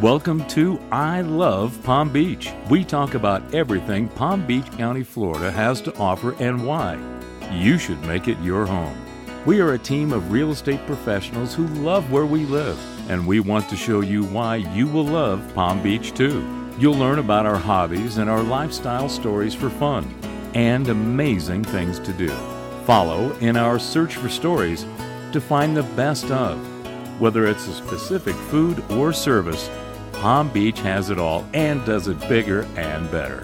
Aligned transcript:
Welcome 0.00 0.46
to 0.46 0.80
I 0.90 1.20
Love 1.20 1.78
Palm 1.82 2.10
Beach. 2.10 2.50
We 2.70 2.84
talk 2.84 3.12
about 3.12 3.54
everything 3.54 4.08
Palm 4.08 4.46
Beach 4.46 4.64
County, 4.72 5.02
Florida 5.02 5.50
has 5.50 5.82
to 5.82 5.94
offer 5.98 6.34
and 6.42 6.66
why. 6.66 6.98
You 7.52 7.76
should 7.76 8.00
make 8.06 8.26
it 8.26 8.40
your 8.40 8.64
home. 8.64 8.96
We 9.44 9.60
are 9.60 9.74
a 9.74 9.78
team 9.78 10.14
of 10.14 10.32
real 10.32 10.52
estate 10.52 10.80
professionals 10.86 11.54
who 11.54 11.66
love 11.66 12.10
where 12.10 12.24
we 12.24 12.46
live, 12.46 12.78
and 13.10 13.26
we 13.26 13.40
want 13.40 13.68
to 13.68 13.76
show 13.76 14.00
you 14.00 14.24
why 14.24 14.56
you 14.56 14.86
will 14.86 15.04
love 15.04 15.52
Palm 15.54 15.82
Beach 15.82 16.14
too. 16.14 16.48
You'll 16.78 16.96
learn 16.96 17.18
about 17.18 17.44
our 17.44 17.58
hobbies 17.58 18.16
and 18.16 18.30
our 18.30 18.42
lifestyle 18.42 19.10
stories 19.10 19.54
for 19.54 19.68
fun 19.68 20.14
and 20.54 20.88
amazing 20.88 21.62
things 21.62 21.98
to 21.98 22.14
do. 22.14 22.30
Follow 22.86 23.32
in 23.40 23.54
our 23.54 23.78
search 23.78 24.16
for 24.16 24.30
stories 24.30 24.86
to 25.32 25.42
find 25.42 25.76
the 25.76 25.82
best 25.82 26.30
of. 26.30 26.58
Whether 27.20 27.46
it's 27.46 27.68
a 27.68 27.74
specific 27.74 28.34
food 28.34 28.82
or 28.92 29.12
service, 29.12 29.68
Palm 30.20 30.50
Beach 30.50 30.78
has 30.80 31.08
it 31.08 31.18
all 31.18 31.46
and 31.54 31.82
does 31.86 32.06
it 32.06 32.20
bigger 32.28 32.66
and 32.76 33.10
better. 33.10 33.42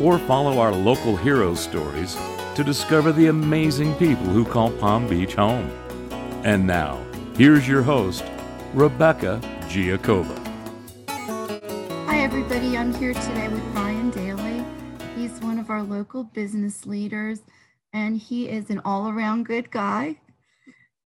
Or 0.00 0.18
follow 0.20 0.58
our 0.58 0.72
local 0.72 1.18
hero 1.18 1.54
stories 1.54 2.16
to 2.54 2.64
discover 2.64 3.12
the 3.12 3.26
amazing 3.26 3.94
people 3.96 4.24
who 4.24 4.46
call 4.46 4.70
Palm 4.70 5.06
Beach 5.06 5.34
home. 5.34 5.70
And 6.42 6.66
now, 6.66 7.04
here's 7.36 7.68
your 7.68 7.82
host, 7.82 8.24
Rebecca 8.72 9.38
Giacova. 9.68 10.40
Hi, 12.06 12.22
everybody. 12.22 12.74
I'm 12.74 12.94
here 12.94 13.12
today 13.12 13.48
with 13.48 13.74
Bryan 13.74 14.08
Daly. 14.08 14.64
He's 15.16 15.38
one 15.42 15.58
of 15.58 15.68
our 15.68 15.82
local 15.82 16.24
business 16.24 16.86
leaders, 16.86 17.40
and 17.92 18.16
he 18.16 18.48
is 18.48 18.70
an 18.70 18.80
all 18.86 19.10
around 19.10 19.44
good 19.44 19.70
guy. 19.70 20.16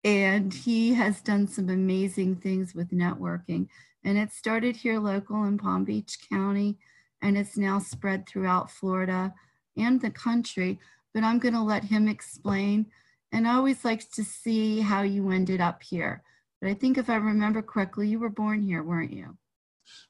And 0.04 0.52
he 0.52 0.92
has 0.92 1.22
done 1.22 1.48
some 1.48 1.70
amazing 1.70 2.36
things 2.36 2.74
with 2.74 2.90
networking. 2.90 3.68
And 4.06 4.16
it 4.16 4.32
started 4.32 4.76
here 4.76 5.00
local 5.00 5.44
in 5.46 5.58
Palm 5.58 5.84
Beach 5.84 6.18
County, 6.30 6.78
and 7.22 7.36
it's 7.36 7.56
now 7.56 7.80
spread 7.80 8.28
throughout 8.28 8.70
Florida 8.70 9.34
and 9.76 10.00
the 10.00 10.12
country. 10.12 10.78
But 11.12 11.24
I'm 11.24 11.40
going 11.40 11.54
to 11.54 11.60
let 11.60 11.82
him 11.82 12.06
explain. 12.06 12.86
And 13.32 13.48
I 13.48 13.56
always 13.56 13.84
like 13.84 14.08
to 14.12 14.22
see 14.22 14.80
how 14.80 15.02
you 15.02 15.30
ended 15.30 15.60
up 15.60 15.82
here. 15.82 16.22
But 16.60 16.70
I 16.70 16.74
think 16.74 16.98
if 16.98 17.10
I 17.10 17.16
remember 17.16 17.62
correctly, 17.62 18.06
you 18.06 18.20
were 18.20 18.30
born 18.30 18.62
here, 18.62 18.84
weren't 18.84 19.12
you? 19.12 19.36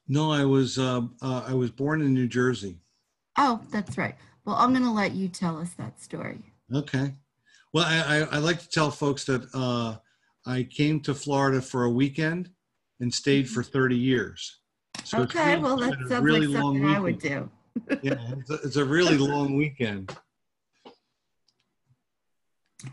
No, 0.07 0.31
I 0.31 0.45
was 0.45 0.79
uh, 0.79 1.01
uh, 1.23 1.45
I 1.49 1.55
was 1.55 1.71
born 1.71 2.03
in 2.03 2.13
New 2.13 2.29
Jersey. 2.29 2.81
Oh, 3.39 3.63
that's 3.71 3.97
right. 3.97 4.15
Well, 4.45 4.57
I'm 4.57 4.73
going 4.73 4.85
to 4.85 4.91
let 4.91 5.13
you 5.13 5.29
tell 5.29 5.59
us 5.59 5.71
that 5.79 6.03
story. 6.03 6.53
Okay. 6.73 7.15
Well, 7.73 7.87
I, 7.87 8.19
I, 8.19 8.37
I 8.37 8.39
like 8.39 8.61
to 8.61 8.69
tell 8.69 8.91
folks 8.91 9.25
that 9.25 9.49
uh, 9.55 9.97
I 10.45 10.65
came 10.65 11.01
to 11.01 11.15
Florida 11.15 11.63
for 11.63 11.85
a 11.85 11.91
weekend 11.91 12.51
and 13.01 13.13
stayed 13.13 13.49
for 13.49 13.63
mm-hmm. 13.63 13.73
30 13.73 13.97
years. 13.97 14.61
So 15.05 15.21
okay, 15.23 15.51
really, 15.51 15.63
well, 15.63 15.77
that 15.77 15.99
sounds 16.09 16.25
really 16.25 16.47
like 16.47 16.63
something 16.63 16.87
I 16.87 17.01
would 17.01 17.19
do. 17.19 17.51
yeah, 18.03 18.15
it's 18.39 18.51
a, 18.51 18.55
it's 18.55 18.77
a 18.77 18.85
really 18.85 19.19
long 19.19 19.55
weekend. 19.57 20.17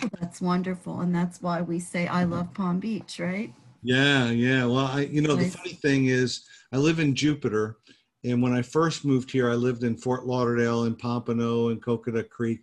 Well, 0.02 0.10
that's 0.20 0.42
wonderful, 0.42 1.02
and 1.02 1.14
that's 1.14 1.42
why 1.42 1.62
we 1.62 1.80
say 1.80 2.08
I 2.08 2.24
love 2.24 2.54
Palm 2.54 2.80
Beach, 2.80 3.20
right? 3.20 3.54
Yeah, 3.82 4.30
yeah. 4.30 4.66
Well, 4.66 4.88
I, 4.88 5.02
you 5.02 5.22
know, 5.22 5.36
the 5.36 5.50
funny 5.50 5.74
thing 5.74 6.06
is, 6.06 6.46
I 6.72 6.78
live 6.78 7.00
in 7.00 7.16
Jupiter, 7.16 7.78
and 8.24 8.42
when 8.42 8.54
I 8.54 8.62
first 8.62 9.06
moved 9.06 9.32
here, 9.32 9.50
I 9.50 9.56
lived 9.56 9.84
in 9.84 9.98
Fort 9.98 10.26
Lauderdale 10.26 10.84
and 10.84 10.98
Pompano 10.98 11.70
and 11.70 11.82
Coconut 11.82 12.30
Creek. 12.30 12.62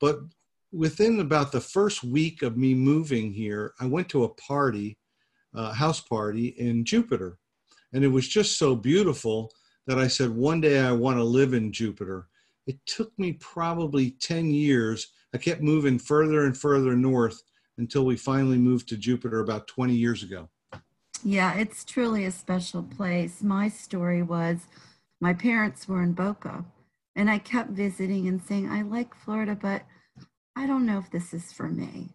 But 0.00 0.20
within 0.72 1.20
about 1.20 1.52
the 1.52 1.60
first 1.60 2.02
week 2.02 2.42
of 2.42 2.56
me 2.56 2.74
moving 2.74 3.32
here, 3.32 3.74
I 3.78 3.86
went 3.86 4.08
to 4.10 4.24
a 4.24 4.34
party 4.34 4.98
uh, 5.54 5.72
house 5.72 6.00
party 6.00 6.48
in 6.48 6.84
Jupiter. 6.84 7.38
And 7.92 8.04
it 8.04 8.08
was 8.08 8.28
just 8.28 8.58
so 8.58 8.74
beautiful 8.74 9.52
that 9.86 9.98
I 9.98 10.08
said, 10.08 10.30
one 10.30 10.60
day 10.60 10.80
I 10.80 10.92
want 10.92 11.18
to 11.18 11.24
live 11.24 11.54
in 11.54 11.72
Jupiter. 11.72 12.28
It 12.66 12.78
took 12.86 13.16
me 13.18 13.32
probably 13.34 14.12
10 14.12 14.50
years. 14.50 15.08
I 15.34 15.38
kept 15.38 15.60
moving 15.60 15.98
further 15.98 16.46
and 16.46 16.56
further 16.56 16.96
north 16.96 17.42
until 17.78 18.04
we 18.04 18.16
finally 18.16 18.58
moved 18.58 18.88
to 18.90 18.96
Jupiter 18.96 19.40
about 19.40 19.66
20 19.66 19.94
years 19.94 20.22
ago. 20.22 20.48
Yeah, 21.24 21.54
it's 21.54 21.84
truly 21.84 22.24
a 22.24 22.30
special 22.30 22.82
place. 22.82 23.42
My 23.42 23.68
story 23.68 24.22
was 24.22 24.66
my 25.20 25.32
parents 25.32 25.88
were 25.88 26.02
in 26.02 26.12
Boca, 26.14 26.64
and 27.14 27.30
I 27.30 27.38
kept 27.38 27.70
visiting 27.70 28.26
and 28.26 28.42
saying, 28.42 28.68
I 28.68 28.82
like 28.82 29.14
Florida, 29.14 29.56
but 29.60 29.82
I 30.56 30.66
don't 30.66 30.84
know 30.84 30.98
if 30.98 31.10
this 31.10 31.32
is 31.32 31.52
for 31.52 31.68
me. 31.68 32.10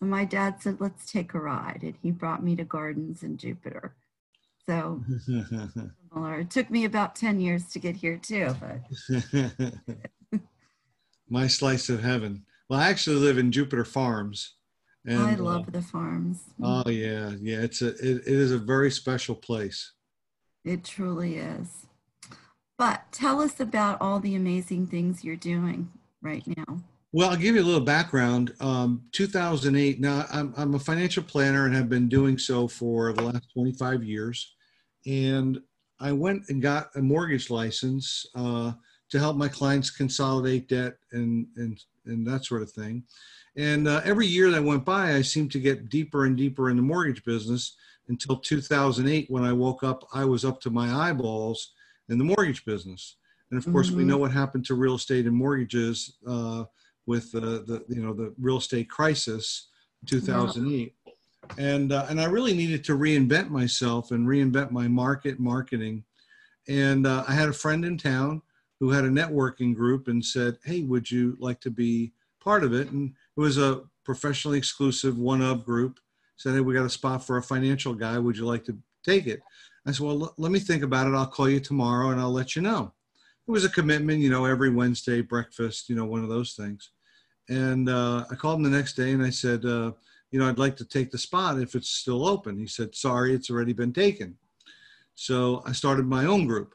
My 0.00 0.24
dad 0.24 0.62
said, 0.62 0.80
let's 0.80 1.10
take 1.10 1.34
a 1.34 1.38
ride. 1.38 1.80
And 1.82 1.94
he 2.02 2.10
brought 2.10 2.42
me 2.42 2.56
to 2.56 2.64
gardens 2.64 3.22
in 3.22 3.36
Jupiter. 3.36 3.94
So 4.66 5.02
similar. 5.26 6.40
It 6.40 6.50
took 6.50 6.70
me 6.70 6.84
about 6.84 7.16
10 7.16 7.40
years 7.40 7.64
to 7.70 7.78
get 7.78 7.96
here 7.96 8.16
too, 8.16 8.54
but 8.60 9.70
my 11.28 11.46
slice 11.46 11.88
of 11.88 12.02
heaven. 12.02 12.44
Well, 12.68 12.80
I 12.80 12.88
actually 12.88 13.16
live 13.16 13.38
in 13.38 13.52
Jupiter 13.52 13.84
Farms. 13.84 14.54
And, 15.06 15.18
I 15.18 15.34
uh, 15.34 15.38
love 15.38 15.68
uh, 15.68 15.70
the 15.72 15.82
farms. 15.82 16.44
Oh 16.62 16.88
yeah, 16.88 17.32
yeah. 17.40 17.60
It's 17.60 17.80
a 17.80 17.88
it, 17.88 18.18
it 18.18 18.26
is 18.26 18.52
a 18.52 18.58
very 18.58 18.90
special 18.90 19.34
place. 19.34 19.92
It 20.62 20.84
truly 20.84 21.36
is. 21.36 21.86
But 22.76 23.10
tell 23.10 23.40
us 23.40 23.60
about 23.60 24.00
all 24.00 24.20
the 24.20 24.34
amazing 24.34 24.88
things 24.88 25.24
you're 25.24 25.36
doing 25.36 25.90
right 26.20 26.46
now. 26.46 26.80
Well, 27.12 27.30
I'll 27.30 27.36
give 27.36 27.56
you 27.56 27.62
a 27.62 27.64
little 27.64 27.80
background. 27.80 28.54
Um, 28.60 29.02
2008. 29.12 30.00
Now, 30.00 30.26
I'm, 30.32 30.54
I'm 30.56 30.74
a 30.74 30.78
financial 30.78 31.24
planner 31.24 31.66
and 31.66 31.74
have 31.74 31.88
been 31.88 32.08
doing 32.08 32.38
so 32.38 32.68
for 32.68 33.12
the 33.12 33.22
last 33.22 33.52
25 33.52 34.04
years. 34.04 34.54
And 35.06 35.60
I 35.98 36.12
went 36.12 36.48
and 36.48 36.62
got 36.62 36.90
a 36.94 37.02
mortgage 37.02 37.50
license 37.50 38.26
uh, 38.36 38.72
to 39.10 39.18
help 39.18 39.36
my 39.36 39.48
clients 39.48 39.90
consolidate 39.90 40.68
debt 40.68 40.94
and, 41.10 41.48
and, 41.56 41.82
and 42.06 42.24
that 42.28 42.44
sort 42.44 42.62
of 42.62 42.70
thing. 42.70 43.02
And 43.56 43.88
uh, 43.88 44.02
every 44.04 44.28
year 44.28 44.50
that 44.52 44.62
went 44.62 44.84
by, 44.84 45.14
I 45.14 45.22
seemed 45.22 45.50
to 45.52 45.58
get 45.58 45.88
deeper 45.88 46.26
and 46.26 46.36
deeper 46.36 46.70
in 46.70 46.76
the 46.76 46.82
mortgage 46.82 47.24
business 47.24 47.76
until 48.08 48.36
2008 48.36 49.28
when 49.28 49.42
I 49.42 49.52
woke 49.52 49.82
up, 49.82 50.06
I 50.14 50.24
was 50.24 50.44
up 50.44 50.60
to 50.62 50.70
my 50.70 51.08
eyeballs 51.08 51.72
in 52.08 52.18
the 52.18 52.24
mortgage 52.24 52.64
business. 52.64 53.16
And 53.50 53.58
of 53.58 53.70
course, 53.72 53.88
mm-hmm. 53.88 53.98
we 53.98 54.04
know 54.04 54.18
what 54.18 54.30
happened 54.30 54.64
to 54.66 54.74
real 54.74 54.94
estate 54.94 55.26
and 55.26 55.34
mortgages. 55.34 56.18
Uh, 56.24 56.64
with 57.10 57.32
the, 57.32 57.40
the 57.40 57.84
you 57.88 58.00
know 58.00 58.14
the 58.14 58.32
real 58.38 58.58
estate 58.58 58.88
crisis 58.88 59.70
2008 60.06 60.94
yeah. 61.04 61.12
and 61.58 61.92
uh, 61.92 62.06
and 62.08 62.20
I 62.20 62.26
really 62.26 62.54
needed 62.54 62.84
to 62.84 62.96
reinvent 62.96 63.50
myself 63.50 64.12
and 64.12 64.28
reinvent 64.28 64.70
my 64.70 64.86
market 64.86 65.40
marketing. 65.40 66.04
And 66.68 67.08
uh, 67.08 67.24
I 67.26 67.32
had 67.32 67.48
a 67.48 67.52
friend 67.64 67.84
in 67.84 67.98
town 67.98 68.42
who 68.78 68.90
had 68.90 69.04
a 69.04 69.08
networking 69.08 69.74
group 69.74 70.06
and 70.06 70.24
said 70.24 70.58
hey 70.64 70.82
would 70.82 71.10
you 71.10 71.36
like 71.40 71.60
to 71.62 71.70
be 71.70 72.12
part 72.42 72.62
of 72.62 72.72
it? 72.72 72.90
And 72.90 73.12
it 73.36 73.40
was 73.40 73.58
a 73.58 73.82
professionally 74.04 74.56
exclusive 74.56 75.18
one 75.18 75.42
of 75.42 75.64
group. 75.64 75.98
Said 76.36 76.54
hey 76.54 76.60
we 76.60 76.74
got 76.74 76.86
a 76.86 76.98
spot 77.00 77.26
for 77.26 77.38
a 77.38 77.42
financial 77.42 77.92
guy. 77.92 78.20
Would 78.20 78.36
you 78.36 78.46
like 78.46 78.64
to 78.66 78.78
take 79.04 79.26
it? 79.26 79.40
I 79.84 79.90
said 79.90 80.06
well 80.06 80.22
l- 80.22 80.34
let 80.38 80.52
me 80.52 80.60
think 80.60 80.84
about 80.84 81.08
it. 81.08 81.16
I'll 81.16 81.26
call 81.26 81.48
you 81.48 81.58
tomorrow 81.58 82.10
and 82.10 82.20
I'll 82.20 82.38
let 82.40 82.54
you 82.54 82.62
know. 82.62 82.92
It 83.48 83.50
was 83.50 83.64
a 83.64 83.70
commitment, 83.78 84.20
you 84.20 84.30
know, 84.30 84.44
every 84.44 84.70
Wednesday 84.70 85.22
breakfast, 85.22 85.88
you 85.88 85.96
know, 85.96 86.04
one 86.04 86.22
of 86.22 86.28
those 86.28 86.54
things. 86.54 86.92
And 87.50 87.88
uh, 87.88 88.24
I 88.30 88.34
called 88.36 88.60
him 88.60 88.70
the 88.70 88.76
next 88.76 88.94
day 88.94 89.10
and 89.12 89.22
I 89.22 89.30
said, 89.30 89.64
uh, 89.64 89.92
you 90.30 90.38
know, 90.38 90.48
I'd 90.48 90.58
like 90.58 90.76
to 90.76 90.84
take 90.84 91.10
the 91.10 91.18
spot 91.18 91.60
if 91.60 91.74
it's 91.74 91.90
still 91.90 92.26
open. 92.26 92.56
He 92.56 92.66
said, 92.66 92.94
sorry, 92.94 93.34
it's 93.34 93.50
already 93.50 93.72
been 93.72 93.92
taken. 93.92 94.36
So 95.16 95.62
I 95.66 95.72
started 95.72 96.06
my 96.06 96.24
own 96.24 96.46
group. 96.46 96.74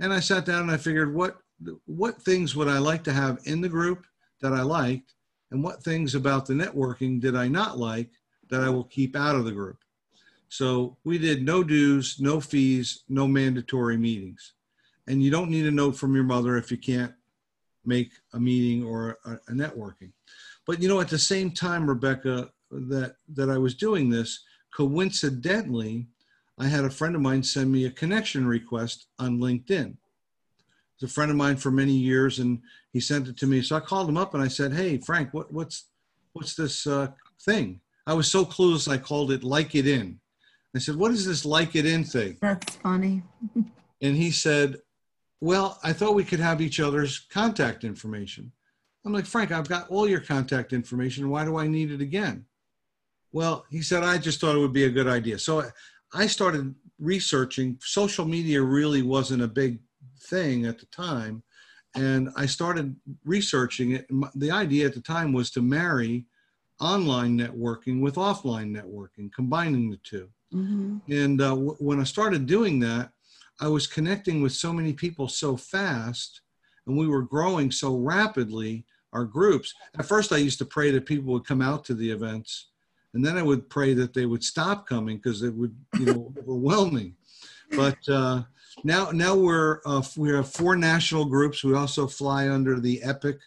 And 0.00 0.12
I 0.12 0.20
sat 0.20 0.44
down 0.44 0.62
and 0.62 0.70
I 0.70 0.76
figured 0.76 1.14
what 1.14 1.38
what 1.84 2.22
things 2.22 2.56
would 2.56 2.68
I 2.68 2.78
like 2.78 3.04
to 3.04 3.12
have 3.12 3.38
in 3.44 3.60
the 3.60 3.68
group 3.68 4.06
that 4.40 4.54
I 4.54 4.62
liked, 4.62 5.12
and 5.50 5.62
what 5.62 5.82
things 5.82 6.14
about 6.14 6.46
the 6.46 6.54
networking 6.54 7.20
did 7.20 7.36
I 7.36 7.48
not 7.48 7.78
like 7.78 8.10
that 8.48 8.62
I 8.62 8.70
will 8.70 8.84
keep 8.84 9.14
out 9.14 9.36
of 9.36 9.44
the 9.44 9.52
group. 9.52 9.76
So 10.48 10.96
we 11.04 11.18
did 11.18 11.44
no 11.44 11.62
dues, 11.62 12.16
no 12.18 12.40
fees, 12.40 13.04
no 13.08 13.28
mandatory 13.28 13.98
meetings. 13.98 14.54
And 15.06 15.22
you 15.22 15.30
don't 15.30 15.50
need 15.50 15.66
a 15.66 15.70
note 15.70 15.96
from 15.96 16.14
your 16.14 16.24
mother 16.24 16.56
if 16.56 16.70
you 16.70 16.78
can't 16.78 17.12
make 17.84 18.12
a 18.32 18.40
meeting 18.40 18.84
or 18.84 19.18
a, 19.24 19.32
a 19.48 19.52
networking. 19.52 20.12
But 20.66 20.82
you 20.82 20.88
know, 20.88 21.00
at 21.00 21.08
the 21.08 21.18
same 21.18 21.50
time, 21.50 21.88
Rebecca, 21.88 22.50
that 22.70 23.16
that 23.34 23.50
I 23.50 23.58
was 23.58 23.74
doing 23.74 24.10
this, 24.10 24.44
coincidentally, 24.74 26.06
I 26.58 26.66
had 26.66 26.84
a 26.84 26.90
friend 26.90 27.14
of 27.14 27.22
mine 27.22 27.42
send 27.42 27.72
me 27.72 27.86
a 27.86 27.90
connection 27.90 28.46
request 28.46 29.06
on 29.18 29.38
LinkedIn. 29.38 29.96
It's 30.94 31.10
a 31.10 31.14
friend 31.14 31.30
of 31.30 31.36
mine 31.36 31.56
for 31.56 31.70
many 31.70 31.94
years, 31.94 32.38
and 32.38 32.60
he 32.92 33.00
sent 33.00 33.28
it 33.28 33.36
to 33.38 33.46
me. 33.46 33.62
So 33.62 33.76
I 33.76 33.80
called 33.80 34.08
him 34.08 34.18
up 34.18 34.34
and 34.34 34.42
I 34.42 34.48
said, 34.48 34.72
"Hey, 34.72 34.98
Frank, 34.98 35.32
what, 35.32 35.52
what's 35.52 35.86
what's 36.34 36.54
this 36.54 36.86
uh, 36.86 37.08
thing?" 37.40 37.80
I 38.06 38.14
was 38.14 38.30
so 38.30 38.44
clueless. 38.44 38.90
I 38.90 38.98
called 38.98 39.32
it 39.32 39.42
"Like 39.42 39.74
It 39.74 39.86
In." 39.86 40.20
I 40.76 40.78
said, 40.78 40.96
"What 40.96 41.12
is 41.12 41.24
this 41.24 41.44
Like 41.44 41.74
It 41.74 41.86
In 41.86 42.04
thing?" 42.04 42.36
That's 42.40 42.76
funny. 42.76 43.22
and 44.02 44.16
he 44.16 44.30
said, 44.30 44.76
well, 45.40 45.78
I 45.82 45.92
thought 45.92 46.14
we 46.14 46.24
could 46.24 46.40
have 46.40 46.60
each 46.60 46.80
other's 46.80 47.26
contact 47.30 47.84
information. 47.84 48.52
I'm 49.04 49.12
like, 49.12 49.26
Frank, 49.26 49.50
I've 49.50 49.68
got 49.68 49.88
all 49.88 50.08
your 50.08 50.20
contact 50.20 50.72
information. 50.72 51.30
Why 51.30 51.44
do 51.44 51.56
I 51.56 51.66
need 51.66 51.90
it 51.90 52.00
again? 52.00 52.44
Well, 53.32 53.64
he 53.70 53.80
said, 53.80 54.02
I 54.02 54.18
just 54.18 54.40
thought 54.40 54.56
it 54.56 54.60
would 54.60 54.72
be 54.72 54.84
a 54.84 54.90
good 54.90 55.06
idea. 55.06 55.38
So 55.38 55.64
I 56.12 56.26
started 56.26 56.74
researching. 56.98 57.78
Social 57.80 58.26
media 58.26 58.60
really 58.60 59.02
wasn't 59.02 59.42
a 59.42 59.48
big 59.48 59.78
thing 60.24 60.66
at 60.66 60.78
the 60.78 60.86
time. 60.86 61.42
And 61.94 62.28
I 62.36 62.46
started 62.46 62.94
researching 63.24 63.92
it. 63.92 64.06
The 64.34 64.50
idea 64.50 64.86
at 64.86 64.94
the 64.94 65.00
time 65.00 65.32
was 65.32 65.50
to 65.52 65.62
marry 65.62 66.26
online 66.80 67.38
networking 67.38 68.00
with 68.00 68.16
offline 68.16 68.76
networking, 68.76 69.32
combining 69.32 69.90
the 69.90 69.98
2 70.04 70.28
Mm-hmm. 70.54 71.12
And 71.12 71.40
uh, 71.40 71.50
w- 71.50 71.76
when 71.78 72.00
I 72.00 72.04
started 72.04 72.46
doing 72.46 72.80
that, 72.80 73.12
I 73.60 73.68
was 73.68 73.86
connecting 73.86 74.42
with 74.42 74.52
so 74.52 74.72
many 74.72 74.92
people 74.92 75.28
so 75.28 75.56
fast, 75.56 76.40
and 76.86 76.96
we 76.96 77.06
were 77.06 77.22
growing 77.22 77.70
so 77.70 77.96
rapidly. 77.96 78.86
Our 79.12 79.24
groups. 79.24 79.74
At 79.98 80.06
first, 80.06 80.30
I 80.30 80.36
used 80.36 80.58
to 80.60 80.64
pray 80.64 80.92
that 80.92 81.04
people 81.04 81.32
would 81.32 81.44
come 81.44 81.60
out 81.60 81.84
to 81.86 81.94
the 81.94 82.08
events, 82.08 82.68
and 83.12 83.26
then 83.26 83.36
I 83.36 83.42
would 83.42 83.68
pray 83.68 83.92
that 83.94 84.14
they 84.14 84.24
would 84.24 84.44
stop 84.44 84.86
coming 84.86 85.16
because 85.16 85.42
it 85.42 85.52
would, 85.52 85.74
you 85.98 86.06
know, 86.06 86.32
overwhelming. 86.38 87.16
But 87.72 87.98
uh, 88.08 88.44
now, 88.84 89.10
now 89.10 89.34
we're 89.34 89.80
uh, 89.84 90.02
we 90.16 90.28
have 90.30 90.52
four 90.52 90.76
national 90.76 91.24
groups. 91.24 91.64
We 91.64 91.74
also 91.74 92.06
fly 92.06 92.48
under 92.48 92.78
the 92.78 93.02
Epic 93.02 93.40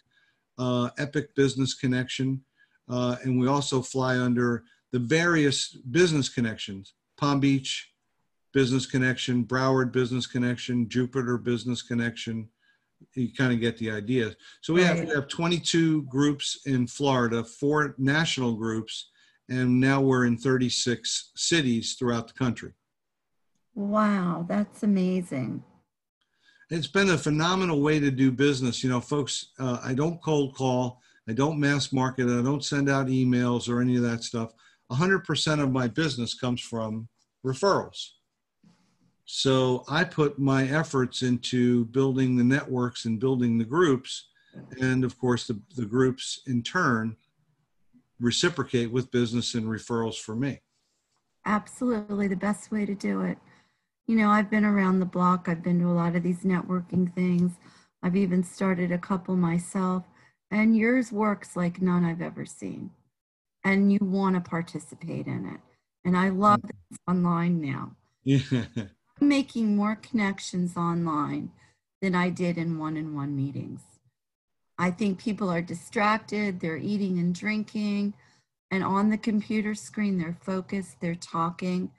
uh, 0.58 0.90
Epic 0.98 1.34
Business 1.34 1.72
Connection, 1.72 2.42
uh, 2.90 3.16
and 3.22 3.40
we 3.40 3.48
also 3.48 3.80
fly 3.80 4.18
under 4.18 4.64
the 4.92 4.98
various 4.98 5.68
business 5.70 6.28
connections: 6.28 6.92
Palm 7.16 7.40
Beach 7.40 7.93
Business 8.54 8.86
Connection, 8.86 9.44
Broward 9.44 9.92
Business 9.92 10.26
Connection, 10.26 10.88
Jupiter 10.88 11.36
Business 11.36 11.82
Connection. 11.82 12.48
You 13.14 13.34
kind 13.34 13.52
of 13.52 13.60
get 13.60 13.76
the 13.76 13.90
idea. 13.90 14.34
So 14.62 14.72
we 14.72 14.82
have 14.82 15.00
we 15.00 15.10
have 15.12 15.28
22 15.28 16.02
groups 16.02 16.60
in 16.64 16.86
Florida, 16.86 17.44
four 17.44 17.96
national 17.98 18.54
groups, 18.54 19.10
and 19.50 19.78
now 19.78 20.00
we're 20.00 20.24
in 20.24 20.38
36 20.38 21.32
cities 21.34 21.96
throughout 21.98 22.28
the 22.28 22.34
country. 22.34 22.72
Wow, 23.74 24.46
that's 24.48 24.84
amazing. 24.84 25.62
It's 26.70 26.86
been 26.86 27.10
a 27.10 27.18
phenomenal 27.18 27.82
way 27.82 27.98
to 28.00 28.10
do 28.10 28.30
business. 28.30 28.82
You 28.82 28.90
know, 28.90 29.00
folks, 29.00 29.48
uh, 29.58 29.80
I 29.84 29.94
don't 29.94 30.22
cold 30.22 30.54
call, 30.54 31.00
I 31.28 31.32
don't 31.32 31.58
mass 31.58 31.92
market, 31.92 32.28
I 32.28 32.40
don't 32.40 32.64
send 32.64 32.88
out 32.88 33.08
emails 33.08 33.68
or 33.68 33.82
any 33.82 33.96
of 33.96 34.02
that 34.02 34.22
stuff. 34.22 34.52
100% 34.90 35.62
of 35.62 35.72
my 35.72 35.88
business 35.88 36.34
comes 36.34 36.60
from 36.60 37.08
referrals. 37.44 38.10
So 39.24 39.84
I 39.88 40.04
put 40.04 40.38
my 40.38 40.64
efforts 40.68 41.22
into 41.22 41.86
building 41.86 42.36
the 42.36 42.44
networks 42.44 43.06
and 43.06 43.18
building 43.18 43.58
the 43.58 43.64
groups. 43.64 44.28
And 44.80 45.04
of 45.04 45.18
course, 45.18 45.46
the, 45.46 45.60
the 45.76 45.86
groups 45.86 46.42
in 46.46 46.62
turn 46.62 47.16
reciprocate 48.20 48.90
with 48.90 49.10
business 49.10 49.54
and 49.54 49.66
referrals 49.66 50.16
for 50.16 50.36
me. 50.36 50.60
Absolutely 51.46 52.28
the 52.28 52.36
best 52.36 52.70
way 52.70 52.86
to 52.86 52.94
do 52.94 53.22
it. 53.22 53.38
You 54.06 54.16
know, 54.16 54.28
I've 54.28 54.50
been 54.50 54.64
around 54.64 55.00
the 55.00 55.06
block. 55.06 55.48
I've 55.48 55.62
been 55.62 55.80
to 55.80 55.88
a 55.88 55.92
lot 55.92 56.16
of 56.16 56.22
these 56.22 56.42
networking 56.42 57.12
things. 57.14 57.52
I've 58.02 58.16
even 58.16 58.44
started 58.44 58.92
a 58.92 58.98
couple 58.98 59.34
myself, 59.34 60.04
and 60.50 60.76
yours 60.76 61.10
works 61.10 61.56
like 61.56 61.80
none 61.80 62.04
I've 62.04 62.20
ever 62.20 62.44
seen. 62.44 62.90
And 63.64 63.90
you 63.90 63.98
want 64.02 64.34
to 64.34 64.42
participate 64.42 65.26
in 65.26 65.46
it. 65.46 65.60
And 66.04 66.16
I 66.16 66.28
love 66.28 66.60
mm. 66.60 66.66
that 66.66 66.76
it's 66.90 67.00
online 67.08 67.62
now. 67.62 67.96
Yeah. 68.22 68.64
Making 69.20 69.76
more 69.76 69.96
connections 69.96 70.76
online 70.76 71.50
than 72.02 72.14
I 72.14 72.30
did 72.30 72.58
in 72.58 72.78
one 72.78 72.96
on 72.96 73.14
one 73.14 73.34
meetings. 73.34 73.80
I 74.76 74.90
think 74.90 75.18
people 75.18 75.48
are 75.50 75.62
distracted, 75.62 76.60
they're 76.60 76.76
eating 76.76 77.18
and 77.18 77.34
drinking, 77.34 78.14
and 78.70 78.82
on 78.82 79.08
the 79.08 79.18
computer 79.18 79.74
screen, 79.74 80.18
they're 80.18 80.36
focused, 80.42 81.00
they're 81.00 81.14
talking, 81.14 81.92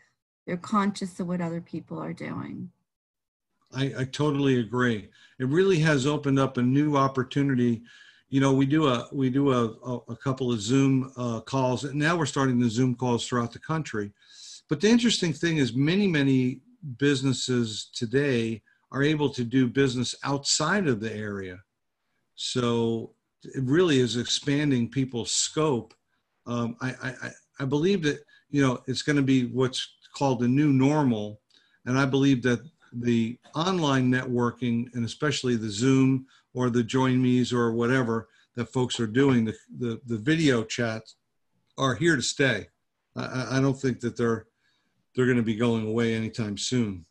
they're 0.46 0.58
conscious 0.58 1.20
of 1.20 1.28
what 1.28 1.42
other 1.42 1.62
people 1.62 1.98
are 1.98 2.14
doing. 2.14 2.70
I, 3.74 3.94
I 4.00 4.04
totally 4.06 4.60
agree. 4.60 5.10
It 5.40 5.48
really 5.48 5.80
has 5.80 6.06
opened 6.06 6.38
up 6.38 6.58
a 6.58 6.62
new 6.62 6.98
opportunity. 6.98 7.84
You 8.30 8.42
know, 8.42 8.54
we 8.54 8.66
do 8.66 8.88
a 8.88 9.08
we 9.12 9.30
do 9.30 9.54
a, 9.54 9.66
a, 9.66 10.00
a 10.10 10.16
couple 10.16 10.52
of 10.52 10.62
Zoom 10.62 11.12
uh, 11.18 11.40
calls, 11.42 11.84
and 11.84 11.96
now 11.96 12.16
we're 12.16 12.26
starting 12.26 12.60
the 12.60 12.70
Zoom 12.70 12.96
calls 12.96 13.28
throughout 13.28 13.54
the 13.54 13.60
country. 13.60 14.12
But 14.68 14.82
the 14.82 14.90
interesting 14.90 15.32
thing 15.32 15.58
is, 15.58 15.74
many 15.74 16.08
many 16.08 16.60
businesses 16.98 17.90
today 17.94 18.62
are 18.92 19.04
able 19.04 19.30
to 19.30 19.44
do 19.44 19.68
business 19.68 20.16
outside 20.24 20.88
of 20.88 21.00
the 21.00 21.14
area. 21.14 21.58
So 22.36 23.12
it 23.44 23.64
really 23.64 24.00
is 24.00 24.18
expanding 24.18 24.90
people's 24.90 25.32
scope. 25.32 25.94
Um, 26.46 26.76
I, 26.82 26.94
I 27.04 27.32
I- 27.60 27.66
believe 27.66 28.04
that 28.04 28.20
you 28.50 28.62
know 28.62 28.82
it's 28.88 29.02
going 29.02 29.16
to 29.16 29.22
be 29.22 29.46
what's 29.46 29.88
called 30.16 30.40
the 30.40 30.48
new 30.48 30.72
normal, 30.72 31.42
and 31.86 31.98
I 31.98 32.06
believe 32.06 32.42
that 32.44 32.62
the 32.94 33.38
online 33.56 34.12
networking 34.12 34.88
and 34.94 35.06
especially 35.06 35.56
the 35.56 35.70
Zoom 35.70 36.26
or 36.54 36.70
the 36.70 36.84
Join 36.84 37.22
Me's 37.22 37.52
or 37.52 37.74
whatever 37.74 38.30
that 38.56 38.72
folks 38.72 39.00
are 39.00 39.08
doing, 39.08 39.46
the, 39.46 39.54
the, 39.78 40.02
the 40.06 40.18
video 40.18 40.64
chats 40.64 41.16
are 41.78 41.96
here 41.96 42.16
to 42.16 42.22
stay. 42.22 42.68
I, 43.16 43.58
I 43.58 43.62
don't 43.62 43.80
think 43.80 44.00
that 44.00 44.16
they're, 44.16 44.48
they're 45.16 45.26
going 45.26 45.38
to 45.38 45.44
be 45.44 45.56
going 45.56 45.88
away 45.88 46.14
anytime 46.14 46.58
soon. 46.58 47.06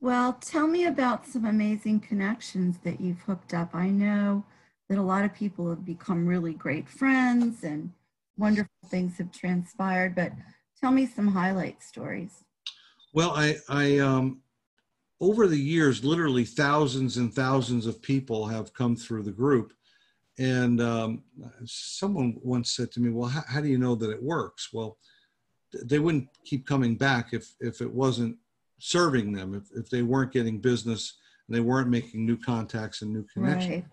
Well, 0.00 0.34
tell 0.34 0.66
me 0.66 0.84
about 0.84 1.26
some 1.26 1.46
amazing 1.46 2.00
connections 2.00 2.78
that 2.84 3.00
you've 3.00 3.20
hooked 3.20 3.54
up. 3.54 3.74
I 3.74 3.88
know 3.88 4.44
that 4.88 4.98
a 4.98 5.02
lot 5.02 5.24
of 5.24 5.34
people 5.34 5.70
have 5.70 5.86
become 5.86 6.26
really 6.26 6.52
great 6.52 6.88
friends 6.88 7.64
and 7.64 7.90
wonderful 8.36 8.70
things 8.88 9.16
have 9.18 9.32
transpired, 9.32 10.14
but 10.14 10.32
tell 10.78 10.90
me 10.90 11.06
some 11.06 11.28
highlight 11.28 11.82
stories. 11.82 12.44
Well, 13.14 13.30
I, 13.30 13.56
I, 13.68 13.98
um, 13.98 14.42
over 15.20 15.46
the 15.46 15.58
years, 15.58 16.04
literally 16.04 16.44
thousands 16.44 17.16
and 17.16 17.32
thousands 17.32 17.86
of 17.86 18.02
people 18.02 18.46
have 18.46 18.74
come 18.74 18.96
through 18.96 19.22
the 19.22 19.32
group. 19.32 19.72
And 20.36 20.80
um, 20.80 21.22
someone 21.64 22.36
once 22.42 22.72
said 22.72 22.90
to 22.92 23.00
me, 23.00 23.10
Well, 23.10 23.28
how, 23.28 23.42
how 23.48 23.60
do 23.60 23.68
you 23.68 23.78
know 23.78 23.94
that 23.94 24.10
it 24.10 24.22
works? 24.22 24.70
Well, 24.72 24.98
they 25.84 25.98
wouldn't 25.98 26.28
keep 26.44 26.66
coming 26.66 26.96
back 26.96 27.32
if, 27.32 27.54
if 27.60 27.80
it 27.80 27.92
wasn't 27.92 28.36
serving 28.78 29.32
them, 29.32 29.54
if, 29.54 29.64
if 29.76 29.90
they 29.90 30.02
weren't 30.02 30.32
getting 30.32 30.58
business 30.58 31.14
and 31.48 31.56
they 31.56 31.60
weren't 31.60 31.88
making 31.88 32.24
new 32.24 32.36
contacts 32.36 33.02
and 33.02 33.12
new 33.12 33.24
connections. 33.32 33.84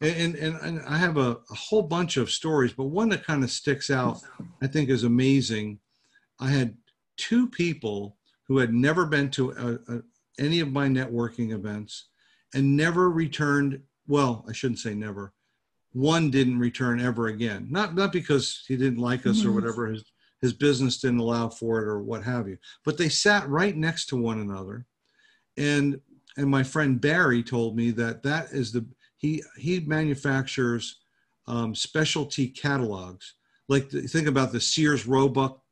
Right. 0.00 0.16
And, 0.16 0.34
and, 0.34 0.56
and 0.56 0.80
I 0.86 0.98
have 0.98 1.16
a, 1.16 1.38
a 1.50 1.54
whole 1.54 1.82
bunch 1.82 2.16
of 2.16 2.30
stories, 2.30 2.72
but 2.72 2.84
one 2.84 3.08
that 3.10 3.24
kind 3.24 3.42
of 3.44 3.50
sticks 3.50 3.90
out, 3.90 4.20
I 4.60 4.66
think 4.66 4.90
is 4.90 5.04
amazing. 5.04 5.78
I 6.40 6.50
had 6.50 6.76
two 7.16 7.48
people 7.48 8.16
who 8.48 8.58
had 8.58 8.74
never 8.74 9.06
been 9.06 9.30
to 9.30 9.50
a, 9.52 9.94
a, 9.94 10.02
any 10.38 10.60
of 10.60 10.72
my 10.72 10.88
networking 10.88 11.52
events 11.52 12.06
and 12.54 12.76
never 12.76 13.08
returned. 13.08 13.80
Well, 14.06 14.44
I 14.48 14.52
shouldn't 14.52 14.80
say 14.80 14.94
never. 14.94 15.32
One 15.92 16.30
didn't 16.30 16.58
return 16.58 17.00
ever 17.00 17.28
again. 17.28 17.68
Not, 17.70 17.94
not 17.94 18.12
because 18.12 18.64
he 18.66 18.76
didn't 18.76 18.98
like 18.98 19.26
us 19.26 19.44
or 19.44 19.50
Mhm. 19.50 19.54
whatever, 19.54 19.86
his, 19.86 20.04
his 20.44 20.52
business 20.52 20.98
didn't 20.98 21.20
allow 21.20 21.48
for 21.48 21.80
it 21.80 21.88
or 21.88 22.02
what 22.02 22.22
have 22.22 22.46
you, 22.46 22.58
but 22.84 22.98
they 22.98 23.08
sat 23.08 23.48
right 23.48 23.74
next 23.74 24.10
to 24.10 24.16
one 24.16 24.40
another. 24.40 24.84
And, 25.56 25.98
and 26.36 26.50
my 26.50 26.62
friend 26.62 27.00
Barry 27.00 27.42
told 27.42 27.74
me 27.74 27.90
that 27.92 28.22
that 28.24 28.52
is 28.52 28.70
the, 28.70 28.84
he 29.16 29.42
he 29.56 29.80
manufactures 29.80 31.00
um, 31.46 31.74
specialty 31.74 32.46
catalogs. 32.46 33.36
Like 33.70 33.88
the, 33.88 34.02
think 34.02 34.28
about 34.28 34.52
the 34.52 34.60
Sears 34.60 35.06
Roebuck 35.06 35.62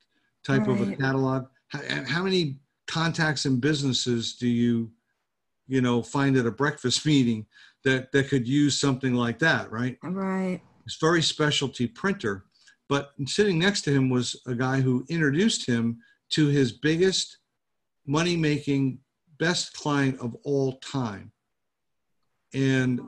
type 0.42 0.66
of 0.66 0.80
a 0.80 0.96
catalog. 0.96 1.48
How, 1.68 1.80
how 2.06 2.22
many 2.22 2.56
contacts 2.86 3.44
and 3.44 3.60
businesses 3.60 4.36
do 4.36 4.48
you 4.48 4.90
you 5.68 5.82
know 5.82 6.02
find 6.02 6.34
at 6.38 6.46
a 6.46 6.50
breakfast 6.50 7.04
meeting 7.12 7.44
that 7.84 8.10
that 8.12 8.30
could 8.30 8.48
use 8.48 8.80
something 8.80 9.12
like 9.12 9.38
that? 9.40 9.70
Right. 9.70 9.98
Right. 10.02 10.62
It's 10.86 10.96
very 10.96 11.20
specialty 11.20 11.86
printer. 11.86 12.46
But 12.92 13.14
sitting 13.24 13.58
next 13.58 13.82
to 13.82 13.90
him 13.90 14.10
was 14.10 14.38
a 14.46 14.54
guy 14.54 14.82
who 14.82 15.06
introduced 15.08 15.64
him 15.66 16.02
to 16.32 16.48
his 16.48 16.72
biggest 16.72 17.38
money 18.06 18.36
making 18.36 18.98
best 19.38 19.72
client 19.72 20.20
of 20.20 20.36
all 20.44 20.72
time. 20.80 21.32
And 22.52 23.00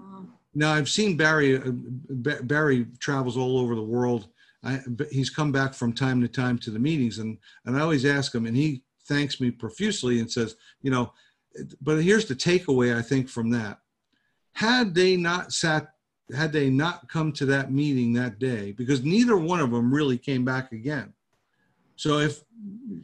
now 0.54 0.72
I've 0.72 0.88
seen 0.88 1.18
Barry. 1.18 1.58
Uh, 1.58 1.72
Ba- 2.08 2.42
Barry 2.44 2.86
travels 2.98 3.36
all 3.36 3.58
over 3.58 3.74
the 3.74 3.82
world. 3.82 4.28
I, 4.62 4.80
he's 5.10 5.28
come 5.28 5.52
back 5.52 5.74
from 5.74 5.92
time 5.92 6.22
to 6.22 6.28
time 6.28 6.56
to 6.60 6.70
the 6.70 6.78
meetings, 6.78 7.18
and 7.18 7.36
and 7.66 7.76
I 7.76 7.80
always 7.80 8.06
ask 8.06 8.34
him, 8.34 8.46
and 8.46 8.56
he 8.56 8.84
thanks 9.06 9.38
me 9.38 9.50
profusely 9.50 10.18
and 10.18 10.32
says, 10.32 10.56
you 10.80 10.90
know, 10.90 11.12
but 11.82 12.02
here's 12.02 12.24
the 12.24 12.34
takeaway 12.34 12.96
I 12.96 13.02
think 13.02 13.28
from 13.28 13.50
that: 13.50 13.80
had 14.54 14.94
they 14.94 15.18
not 15.18 15.52
sat, 15.52 15.93
had 16.34 16.52
they 16.52 16.70
not 16.70 17.08
come 17.08 17.32
to 17.32 17.46
that 17.46 17.72
meeting 17.72 18.12
that 18.14 18.38
day, 18.38 18.72
because 18.72 19.02
neither 19.02 19.36
one 19.36 19.60
of 19.60 19.70
them 19.70 19.92
really 19.92 20.18
came 20.18 20.44
back 20.44 20.72
again. 20.72 21.12
So 21.96 22.18
if 22.18 22.42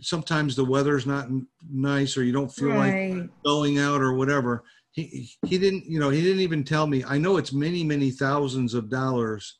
sometimes 0.01 0.57
the 0.57 0.65
weather's 0.65 1.07
not 1.07 1.29
nice 1.71 2.17
or 2.17 2.25
you 2.25 2.33
don't 2.33 2.53
feel 2.53 2.75
like 2.75 3.29
going 3.45 3.79
out 3.79 4.01
or 4.01 4.15
whatever 4.15 4.65
he 4.93 5.31
he 5.47 5.59
didn't 5.59 5.85
you 5.87 6.01
know 6.01 6.11
he 6.11 6.23
didn't 6.23 6.41
even 6.41 6.65
tell 6.65 6.87
me 6.87 7.05
i 7.07 7.19
know 7.19 7.37
it's 7.37 7.53
many 7.53 7.85
many 7.85 8.11
thousands 8.11 8.75
of 8.75 8.89
dollars 8.89 9.59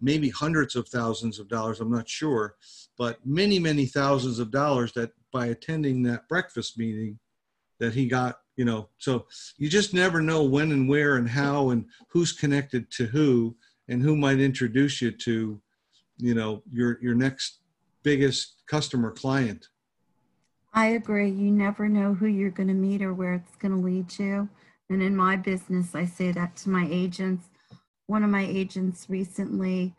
maybe 0.00 0.30
hundreds 0.30 0.76
of 0.76 0.88
thousands 0.88 1.38
of 1.38 1.48
dollars 1.48 1.80
i'm 1.80 1.90
not 1.90 2.08
sure 2.08 2.54
but 2.98 3.18
many, 3.24 3.58
many 3.58 3.86
thousands 3.86 4.38
of 4.38 4.50
dollars 4.50 4.92
that 4.92 5.10
by 5.32 5.46
attending 5.46 6.02
that 6.02 6.28
breakfast 6.28 6.78
meeting 6.78 7.18
that 7.80 7.94
he 7.94 8.06
got, 8.06 8.36
you 8.56 8.64
know, 8.64 8.88
so 8.98 9.26
you 9.56 9.68
just 9.68 9.94
never 9.94 10.20
know 10.20 10.42
when 10.42 10.72
and 10.72 10.88
where 10.88 11.16
and 11.16 11.28
how 11.28 11.70
and 11.70 11.86
who's 12.08 12.32
connected 12.32 12.90
to 12.92 13.06
who 13.06 13.56
and 13.88 14.02
who 14.02 14.16
might 14.16 14.40
introduce 14.40 15.00
you 15.00 15.10
to, 15.10 15.60
you 16.18 16.34
know, 16.34 16.62
your, 16.70 16.98
your 17.02 17.14
next 17.14 17.60
biggest 18.02 18.62
customer 18.66 19.10
client. 19.10 19.68
I 20.74 20.86
agree. 20.88 21.30
You 21.30 21.50
never 21.50 21.88
know 21.88 22.14
who 22.14 22.26
you're 22.26 22.50
going 22.50 22.68
to 22.68 22.74
meet 22.74 23.02
or 23.02 23.12
where 23.12 23.34
it's 23.34 23.56
going 23.56 23.76
to 23.76 23.82
lead 23.82 24.18
you. 24.18 24.48
And 24.88 25.02
in 25.02 25.16
my 25.16 25.36
business, 25.36 25.94
I 25.94 26.04
say 26.04 26.32
that 26.32 26.56
to 26.56 26.70
my 26.70 26.86
agents. 26.90 27.46
One 28.06 28.24
of 28.24 28.30
my 28.30 28.44
agents 28.44 29.06
recently 29.08 29.94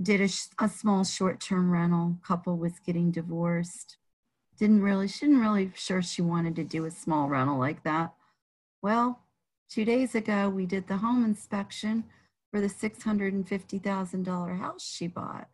did 0.00 0.20
a, 0.20 0.28
a 0.64 0.68
small 0.68 1.04
short-term 1.04 1.70
rental. 1.70 2.16
Couple 2.24 2.56
was 2.56 2.78
getting 2.84 3.10
divorced. 3.10 3.96
Didn't 4.60 4.82
really, 4.82 5.08
she 5.08 5.24
didn't 5.24 5.40
really 5.40 5.72
sure 5.74 6.02
she 6.02 6.20
wanted 6.20 6.54
to 6.56 6.64
do 6.64 6.84
a 6.84 6.90
small 6.90 7.28
rental 7.28 7.58
like 7.58 7.82
that. 7.84 8.12
Well, 8.82 9.20
two 9.70 9.86
days 9.86 10.14
ago, 10.14 10.50
we 10.50 10.66
did 10.66 10.86
the 10.86 10.98
home 10.98 11.24
inspection 11.24 12.04
for 12.50 12.60
the 12.60 12.66
$650,000 12.66 14.58
house 14.58 14.86
she 14.86 15.06
bought. 15.06 15.48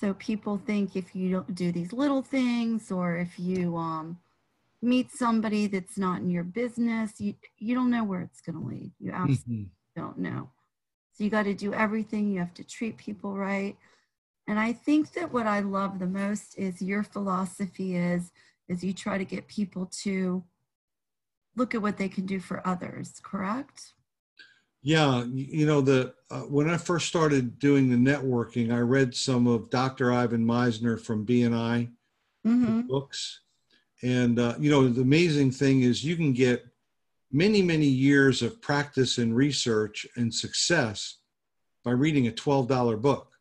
So 0.00 0.14
people 0.14 0.56
think 0.64 0.96
if 0.96 1.14
you 1.14 1.30
don't 1.30 1.54
do 1.54 1.72
these 1.72 1.92
little 1.92 2.22
things 2.22 2.90
or 2.90 3.16
if 3.18 3.38
you 3.38 3.76
um, 3.76 4.18
meet 4.80 5.12
somebody 5.12 5.66
that's 5.66 5.98
not 5.98 6.22
in 6.22 6.30
your 6.30 6.42
business, 6.42 7.20
you, 7.20 7.34
you 7.58 7.74
don't 7.74 7.90
know 7.90 8.02
where 8.02 8.22
it's 8.22 8.40
going 8.40 8.58
to 8.58 8.66
lead. 8.66 8.92
You 8.98 9.12
absolutely 9.12 9.68
don't 9.94 10.16
know. 10.16 10.48
So 11.12 11.24
you 11.24 11.28
got 11.28 11.44
to 11.44 11.54
do 11.54 11.74
everything. 11.74 12.32
You 12.32 12.38
have 12.38 12.54
to 12.54 12.64
treat 12.64 12.96
people 12.96 13.36
right. 13.36 13.76
And 14.48 14.58
I 14.58 14.72
think 14.72 15.12
that 15.12 15.32
what 15.32 15.46
I 15.46 15.60
love 15.60 15.98
the 15.98 16.06
most 16.06 16.58
is 16.58 16.82
your 16.82 17.02
philosophy 17.02 17.96
is 17.96 18.32
is 18.68 18.82
you 18.82 18.92
try 18.92 19.18
to 19.18 19.24
get 19.24 19.46
people 19.48 19.86
to 20.02 20.44
look 21.56 21.74
at 21.74 21.82
what 21.82 21.98
they 21.98 22.08
can 22.08 22.26
do 22.26 22.40
for 22.40 22.66
others, 22.66 23.20
correct? 23.22 23.92
Yeah, 24.82 25.24
you 25.24 25.64
know 25.66 25.80
the 25.80 26.14
uh, 26.30 26.40
when 26.40 26.68
I 26.68 26.76
first 26.76 27.06
started 27.06 27.58
doing 27.60 27.88
the 27.88 28.10
networking, 28.10 28.72
I 28.72 28.78
read 28.78 29.14
some 29.14 29.46
of 29.46 29.70
Dr. 29.70 30.12
Ivan 30.12 30.44
Misner 30.44 31.00
from 31.00 31.26
BNI 31.26 31.90
Mm-hmm. 32.44 32.88
books, 32.88 33.42
and 34.02 34.40
uh, 34.40 34.54
you 34.58 34.68
know 34.68 34.88
the 34.88 35.02
amazing 35.02 35.52
thing 35.52 35.82
is 35.82 36.02
you 36.02 36.16
can 36.16 36.32
get 36.32 36.66
many 37.30 37.62
many 37.62 37.86
years 37.86 38.42
of 38.42 38.60
practice 38.60 39.18
and 39.18 39.36
research 39.36 40.04
and 40.16 40.34
success 40.34 41.18
by 41.84 41.92
reading 41.92 42.26
a 42.26 42.32
twelve 42.32 42.66
dollar 42.66 42.96
book. 42.96 43.31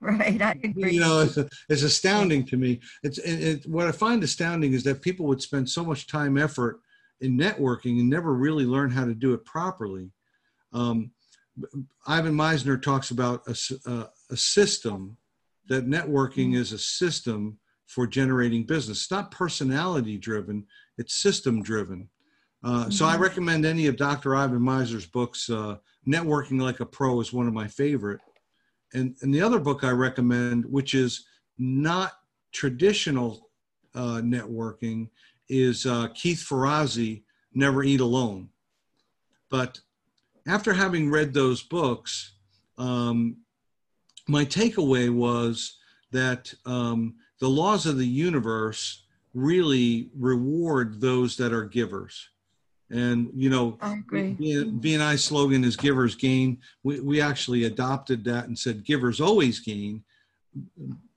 Right, 0.02 0.40
I 0.40 0.52
agree. 0.64 0.94
You 0.94 1.00
know, 1.00 1.20
it's, 1.20 1.36
it's 1.68 1.82
astounding 1.82 2.46
to 2.46 2.56
me. 2.56 2.80
It's 3.02 3.18
it, 3.18 3.42
it, 3.42 3.66
what 3.66 3.86
I 3.86 3.92
find 3.92 4.22
astounding 4.22 4.72
is 4.72 4.82
that 4.84 5.02
people 5.02 5.26
would 5.26 5.42
spend 5.42 5.68
so 5.68 5.84
much 5.84 6.06
time 6.06 6.38
effort 6.38 6.80
in 7.20 7.36
networking 7.36 8.00
and 8.00 8.08
never 8.08 8.32
really 8.32 8.64
learn 8.64 8.90
how 8.90 9.04
to 9.04 9.12
do 9.14 9.34
it 9.34 9.44
properly. 9.44 10.10
Um, 10.72 11.10
Ivan 12.06 12.34
Misner 12.34 12.80
talks 12.80 13.10
about 13.10 13.42
a 13.46 14.36
system 14.36 15.18
that 15.68 15.86
networking 15.86 16.54
is 16.56 16.72
a 16.72 16.78
system 16.78 17.58
for 17.86 18.06
generating 18.06 18.64
business. 18.64 19.02
It's 19.02 19.10
not 19.10 19.30
personality 19.30 20.16
driven, 20.16 20.66
it's 20.96 21.14
system 21.14 21.62
driven. 21.62 22.08
Uh, 22.64 22.88
So 22.88 23.04
I 23.04 23.16
Mhm. 23.16 23.20
recommend 23.20 23.66
any 23.66 23.86
of 23.86 23.96
Dr. 23.96 24.34
Ivan 24.34 24.60
Misner's 24.60 25.06
books. 25.06 25.50
Uh, 25.50 25.76
Networking 26.06 26.58
Like 26.60 26.80
a 26.80 26.86
Pro 26.86 27.20
is 27.20 27.32
one 27.32 27.46
of 27.46 27.52
my 27.52 27.68
favorite. 27.68 28.20
And, 28.94 29.16
and 29.22 29.32
the 29.32 29.42
other 29.42 29.58
book 29.58 29.84
I 29.84 29.90
recommend, 29.90 30.64
which 30.64 30.94
is 30.94 31.26
not 31.58 32.12
traditional 32.52 33.50
uh, 33.94 34.20
networking, 34.22 35.08
is 35.48 35.86
uh, 35.86 36.08
Keith 36.14 36.46
Ferrazzi, 36.48 37.22
Never 37.54 37.82
Eat 37.82 38.00
Alone. 38.00 38.48
But 39.50 39.80
after 40.46 40.72
having 40.72 41.10
read 41.10 41.34
those 41.34 41.62
books, 41.62 42.34
um, 42.78 43.36
my 44.28 44.44
takeaway 44.44 45.12
was 45.12 45.78
that 46.12 46.52
um, 46.66 47.16
the 47.40 47.48
laws 47.48 47.86
of 47.86 47.98
the 47.98 48.06
universe 48.06 49.04
really 49.34 50.10
reward 50.16 51.00
those 51.00 51.36
that 51.36 51.52
are 51.52 51.64
givers. 51.64 52.29
And, 52.90 53.30
you 53.34 53.50
know. 53.50 53.78
BNI 54.80 55.18
slogan 55.18 55.64
is 55.64 55.76
givers 55.76 56.14
gain. 56.14 56.58
We, 56.82 57.00
we 57.00 57.20
actually 57.20 57.64
adopted 57.64 58.24
that 58.24 58.46
and 58.46 58.58
said 58.58 58.84
givers 58.84 59.20
always 59.20 59.60
gain. 59.60 60.02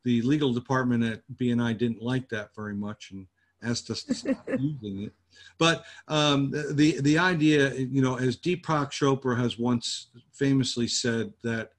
The 0.03 0.21
legal 0.21 0.53
department 0.53 1.03
at 1.03 1.21
BNI 1.35 1.77
didn't 1.77 2.01
like 2.01 2.29
that 2.29 2.55
very 2.55 2.75
much 2.75 3.11
and 3.11 3.27
asked 3.63 3.89
us 3.89 4.03
to 4.03 4.13
stop 4.13 4.47
using 4.59 5.03
it. 5.03 5.13
But 5.57 5.85
um, 6.07 6.51
the 6.51 6.99
the 7.01 7.17
idea, 7.17 7.73
you 7.73 8.01
know, 8.01 8.17
as 8.17 8.37
Deepak 8.37 8.91
Chopra 8.91 9.37
has 9.37 9.57
once 9.57 10.07
famously 10.31 10.87
said, 10.87 11.33
that 11.43 11.71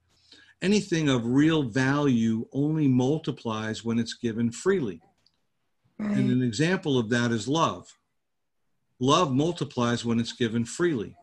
anything 0.61 1.09
of 1.09 1.25
real 1.25 1.63
value 1.63 2.47
only 2.51 2.87
multiplies 2.87 3.85
when 3.85 3.99
it's 3.99 4.15
given 4.15 4.51
freely. 4.51 5.01
And 5.97 6.29
an 6.29 6.43
example 6.43 6.97
of 6.97 7.09
that 7.09 7.31
is 7.31 7.47
love. 7.47 7.87
Love 8.99 9.33
multiplies 9.33 10.05
when 10.05 10.19
it's 10.19 10.33
given 10.33 10.65
freely. 10.65 11.15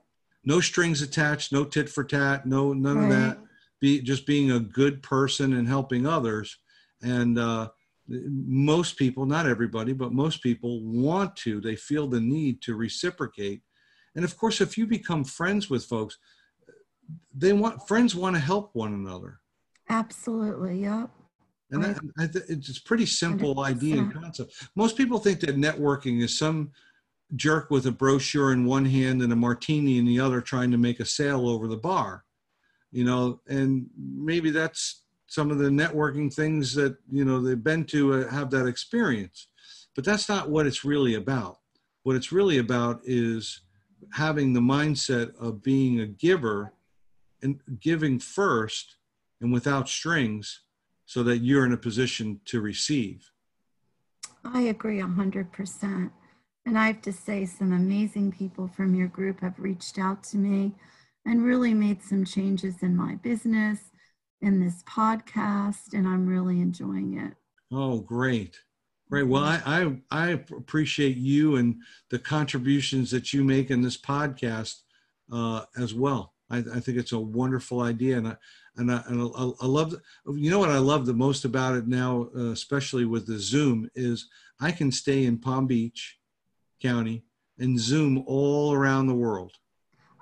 No 0.45 0.61
strings 0.61 1.03
attached, 1.03 1.53
no 1.53 1.65
tit 1.65 1.89
for 1.89 2.05
tat, 2.05 2.47
no 2.47 2.73
none 2.73 3.05
of 3.05 3.11
that. 3.11 3.39
Be 3.81 4.01
just 4.01 4.27
being 4.27 4.51
a 4.53 4.61
good 4.61 5.03
person 5.03 5.55
and 5.55 5.67
helping 5.67 6.07
others. 6.07 6.59
And 7.03 7.39
uh, 7.39 7.71
most 8.09 8.97
people, 8.97 9.27
not 9.27 9.47
everybody, 9.47 9.93
but 9.93 10.13
most 10.13 10.43
people 10.43 10.83
want 10.85 11.35
to. 11.37 11.61
They 11.61 11.77
feel 11.77 12.07
the 12.07 12.21
need 12.21 12.61
to 12.63 12.77
reciprocate. 12.77 13.63
And 14.15 14.25
of 14.25 14.37
course, 14.37 14.61
if 14.61 14.77
you 14.77 14.87
become 14.87 15.25
friends 15.25 15.71
with 15.71 15.85
folks, 15.85 16.19
they 17.35 17.53
want 17.53 17.87
friends 17.89 18.15
want 18.15 18.37
to 18.37 18.41
help 18.41 18.71
one 18.75 18.93
another. 18.93 19.39
Absolutely. 19.89 20.81
Yep. 20.83 21.11
And 21.71 21.85
that, 21.85 22.45
it's 22.49 22.79
a 22.79 22.83
pretty 22.83 23.07
simple 23.07 23.61
idea 23.61 23.97
and 23.97 24.13
concept. 24.13 24.53
Most 24.77 24.97
people 24.97 25.19
think 25.19 25.41
that 25.41 25.57
networking 25.57 26.23
is 26.23 26.39
some 26.39 26.71
jerk 27.37 27.71
with 27.71 27.87
a 27.87 27.93
brochure 27.93 28.53
in 28.53 28.65
one 28.65 28.85
hand 28.85 29.23
and 29.23 29.33
a 29.33 29.37
martini 29.37 29.99
in 29.99 30.05
the 30.05 30.21
other 30.21 30.41
trying 30.41 30.71
to 30.71 30.79
make 30.79 31.01
a 31.01 31.05
sale 31.05 31.49
over 31.49 31.67
the 31.67 31.77
bar. 31.77 32.25
You 32.91 33.05
know, 33.05 33.41
and 33.49 33.87
maybe 33.97 34.51
that's 34.51 35.03
some 35.27 35.51
of 35.51 35.59
the 35.59 35.71
networking 35.71 36.33
things 36.33 36.75
that, 36.75 36.97
you 37.11 37.25
know, 37.25 37.41
they've 37.41 37.63
been 37.63 37.85
to 37.87 38.15
uh, 38.15 38.31
have 38.31 38.51
that 38.51 38.67
experience. 38.67 39.49
But 39.95 40.05
that's 40.05 40.29
not 40.29 40.51
what 40.51 40.67
it's 40.67 40.85
really 40.85 41.15
about. 41.15 41.59
What 42.03 42.17
it's 42.17 42.33
really 42.33 42.59
about 42.59 43.01
is 43.05 43.63
having 44.13 44.53
the 44.53 44.61
mindset 44.61 45.35
of 45.37 45.63
being 45.63 46.01
a 46.01 46.07
giver 46.07 46.75
and 47.41 47.61
giving 47.81 48.19
first 48.19 48.97
and 49.41 49.53
without 49.53 49.89
strings 49.89 50.61
so 51.07 51.23
that 51.23 51.39
you're 51.39 51.65
in 51.65 51.73
a 51.73 51.79
position 51.79 52.41
to 52.47 52.61
receive. 52.61 53.31
I 54.45 54.63
agree 54.63 55.01
a 55.01 55.07
hundred 55.07 55.53
percent. 55.53 56.13
And 56.65 56.79
I 56.79 56.87
have 56.87 57.03
to 57.03 57.13
say, 57.13 57.45
some 57.45 57.73
amazing 57.73 58.33
people 58.33 58.69
from 58.69 58.95
your 58.95 59.09
group 59.09 59.41
have 59.41 59.59
reached 59.59 59.99
out 59.99 60.23
to 60.25 60.37
me 60.37 60.73
and 61.27 61.45
really 61.45 61.75
made 61.75 62.03
some 62.03 62.25
changes 62.25 62.83
in 62.83 62.97
my 62.97 63.17
business, 63.17 63.79
in 64.41 64.61
this 64.61 64.83
podcast, 64.85 65.93
and 65.93 66.07
I'm 66.07 66.27
really 66.27 66.61
enjoying 66.61 67.19
it. 67.19 67.35
Oh, 67.73 68.01
great. 68.01 68.59
Great. 69.11 69.25
Well, 69.25 69.43
I, 69.43 69.61
I, 69.67 69.97
I 70.11 70.29
appreciate 70.31 71.17
you 71.17 71.57
and 71.57 71.77
the 72.11 72.19
contributions 72.19 73.11
that 73.11 73.33
you 73.33 73.45
make 73.45 73.71
in 73.71 73.83
this 73.83 73.97
podcast 73.97 74.83
uh, 75.33 75.65
as 75.77 75.95
well. 75.95 76.33
I, 76.49 76.59
I 76.59 76.81
think 76.81 76.99
it's 76.99 77.13
a 77.13 77.19
wonderful 77.19 77.81
idea. 77.81 78.19
And 78.19 78.29
I, 78.29 78.37
and 78.77 78.91
I, 78.91 79.03
and 79.07 79.21
I, 79.37 79.51
I 79.61 79.67
love, 79.67 79.95
you 80.27 80.51
know 80.51 80.59
what 80.59 80.71
I 80.71 80.79
love 80.79 81.07
the 81.07 81.13
most 81.13 81.45
about 81.45 81.75
it 81.75 81.87
now, 81.87 82.29
uh, 82.37 82.51
especially 82.53 83.05
with 83.05 83.27
the 83.27 83.39
Zoom, 83.39 83.91
is 83.95 84.29
I 84.61 84.73
can 84.73 84.91
stay 84.91 85.25
in 85.25 85.39
Palm 85.39 85.67
Beach 85.67 86.19
County 86.83 87.23
and 87.59 87.79
Zoom 87.79 88.25
all 88.27 88.73
around 88.73 89.07
the 89.07 89.15
world. 89.15 89.53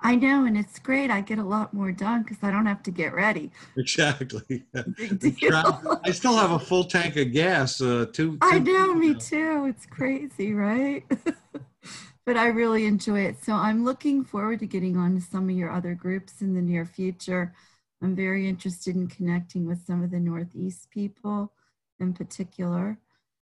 I 0.03 0.15
know, 0.15 0.45
and 0.45 0.57
it's 0.57 0.79
great. 0.79 1.11
I 1.11 1.21
get 1.21 1.37
a 1.37 1.43
lot 1.43 1.73
more 1.73 1.91
done 1.91 2.23
because 2.23 2.37
I 2.41 2.49
don't 2.49 2.65
have 2.65 2.81
to 2.83 2.91
get 2.91 3.13
ready. 3.13 3.51
Exactly. 3.77 4.63
Big 4.97 5.19
deal. 5.39 5.99
I 6.03 6.11
still 6.11 6.35
have 6.35 6.51
a 6.51 6.59
full 6.59 6.85
tank 6.85 7.17
of 7.17 7.31
gas. 7.31 7.79
Uh, 7.79 8.07
two, 8.11 8.37
I 8.41 8.57
two- 8.57 8.73
know, 8.73 8.95
me 8.95 9.13
too. 9.13 9.65
It's 9.69 9.85
crazy, 9.85 10.53
right? 10.53 11.03
but 12.25 12.35
I 12.35 12.47
really 12.47 12.85
enjoy 12.85 13.21
it. 13.21 13.43
So 13.43 13.53
I'm 13.53 13.85
looking 13.85 14.23
forward 14.23 14.59
to 14.59 14.65
getting 14.65 14.97
on 14.97 15.15
to 15.15 15.21
some 15.21 15.49
of 15.49 15.55
your 15.55 15.71
other 15.71 15.93
groups 15.93 16.41
in 16.41 16.55
the 16.55 16.61
near 16.61 16.85
future. 16.85 17.53
I'm 18.01 18.15
very 18.15 18.49
interested 18.49 18.95
in 18.95 19.07
connecting 19.07 19.67
with 19.67 19.85
some 19.85 20.03
of 20.03 20.09
the 20.09 20.19
Northeast 20.19 20.89
people 20.89 21.53
in 21.99 22.13
particular. 22.13 22.97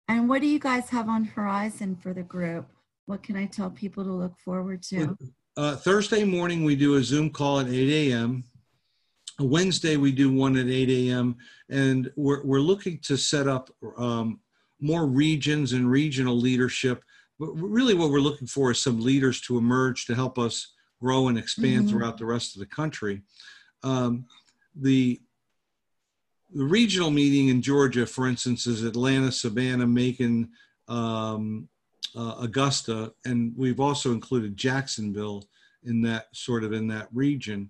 And 0.08 0.30
what 0.30 0.42
do 0.42 0.48
you 0.48 0.60
guys 0.60 0.90
have 0.90 1.10
on 1.10 1.24
horizon 1.26 1.96
for 1.96 2.14
the 2.14 2.22
group? 2.22 2.68
What 3.06 3.22
can 3.22 3.36
I 3.36 3.46
tell 3.46 3.70
people 3.70 4.04
to 4.04 4.12
look 4.12 4.38
forward 4.40 4.82
to? 4.84 5.18
Uh, 5.58 5.76
Thursday 5.76 6.24
morning, 6.24 6.64
we 6.64 6.76
do 6.76 6.96
a 6.96 7.04
Zoom 7.04 7.30
call 7.30 7.60
at 7.60 7.68
8 7.68 8.12
a.m. 8.12 8.44
Wednesday 9.40 9.98
we 9.98 10.12
do 10.14 10.32
one 10.32 10.56
at 10.56 10.68
8 10.68 10.90
a.m. 10.90 11.36
and 11.70 12.10
we're 12.16 12.42
we're 12.46 12.60
looking 12.62 13.00
to 13.00 13.18
set 13.18 13.48
up 13.50 13.70
um, 13.98 14.40
more 14.80 15.06
regions 15.06 15.74
and 15.74 15.90
regional 15.92 16.38
leadership. 16.38 17.04
But 17.38 17.52
really, 17.52 17.94
what 17.94 18.12
we're 18.12 18.20
looking 18.22 18.48
for 18.48 18.72
is 18.72 18.80
some 18.80 19.02
leaders 19.02 19.42
to 19.42 19.58
emerge 19.58 20.06
to 20.06 20.16
help 20.16 20.40
us 20.40 20.74
grow 21.02 21.28
and 21.28 21.38
expand 21.38 21.86
Mhm. 21.86 21.90
throughout 21.90 22.18
the 22.18 22.26
rest 22.26 22.56
of 22.56 22.62
the 22.62 22.66
country. 22.66 23.24
Um, 23.84 24.26
the 24.74 25.22
the 26.54 26.64
regional 26.64 27.12
meeting 27.12 27.50
in 27.50 27.62
Georgia, 27.62 28.06
for 28.06 28.28
instance, 28.28 28.66
is 28.68 28.84
Atlanta, 28.84 29.32
Savannah, 29.32 29.88
Macon, 29.88 30.52
um, 30.88 31.68
uh, 32.16 32.36
Augusta, 32.40 33.14
and 33.26 33.54
we've 33.56 33.80
also 33.80 34.12
included 34.12 34.58
Jacksonville 34.58 35.44
in 35.84 36.02
that 36.02 36.28
sort 36.34 36.64
of 36.64 36.74
in 36.74 36.88
that 36.88 37.08
region. 37.14 37.70